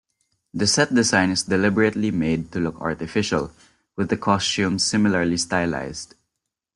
The 0.51 0.65
set 0.65 0.91
design 0.95 1.29
is 1.29 1.43
deliberately 1.43 2.09
made 2.09 2.51
to 2.53 2.59
look 2.59 2.81
artificial 2.81 3.51
with 3.95 4.09
the 4.09 4.17
costumes 4.17 4.83
similarly 4.83 5.35
stylised. 5.35 6.15